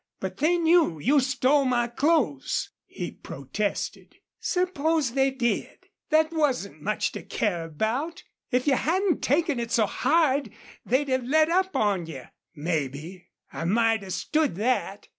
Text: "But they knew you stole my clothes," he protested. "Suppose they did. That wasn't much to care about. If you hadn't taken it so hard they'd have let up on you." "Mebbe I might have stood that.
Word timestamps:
"But 0.19 0.37
they 0.37 0.57
knew 0.57 0.97
you 0.99 1.19
stole 1.19 1.63
my 1.63 1.85
clothes," 1.87 2.71
he 2.87 3.11
protested. 3.11 4.15
"Suppose 4.39 5.11
they 5.13 5.29
did. 5.29 5.77
That 6.09 6.31
wasn't 6.33 6.81
much 6.81 7.11
to 7.11 7.21
care 7.21 7.65
about. 7.65 8.23
If 8.49 8.65
you 8.65 8.77
hadn't 8.77 9.21
taken 9.21 9.59
it 9.59 9.69
so 9.69 9.85
hard 9.85 10.49
they'd 10.83 11.09
have 11.09 11.25
let 11.25 11.49
up 11.49 11.75
on 11.75 12.07
you." 12.07 12.23
"Mebbe 12.55 13.25
I 13.53 13.63
might 13.65 14.01
have 14.01 14.13
stood 14.13 14.55
that. 14.55 15.07